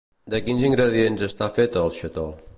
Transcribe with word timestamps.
De 0.33 0.39
quins 0.47 0.65
ingredients 0.69 1.27
està 1.29 1.51
fet 1.61 1.79
el 1.85 1.95
xató? 2.01 2.27